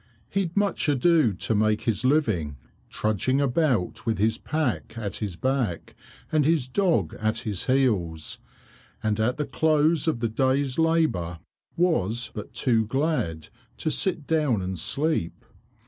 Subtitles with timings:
[0.31, 2.57] He'd much ado to make his living,
[2.89, 5.93] trudging about with his pack at his back
[6.31, 8.39] and his dog at his heels,
[9.03, 11.37] and at the close of the day's labour
[11.77, 15.45] was but too glad to sit down and sleep.